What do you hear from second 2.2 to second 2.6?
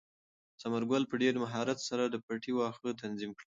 پټي